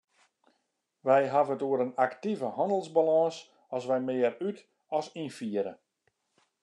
Wy 1.07 1.21
hawwe 1.33 1.53
it 1.57 1.65
oer 1.67 1.83
in 1.85 1.93
aktive 2.05 2.47
hannelsbalâns 2.57 3.37
as 3.75 3.83
wy 3.89 3.99
mear 4.07 4.33
út- 4.47 4.65
as 4.97 5.05
ynfiere. 5.21 5.73